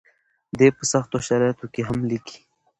دی 0.57 0.69
په 0.77 0.83
سختو 0.91 1.17
شرایطو 1.27 1.65
کې 1.73 1.81
هم 1.87 1.99
لیکي. 2.11 2.39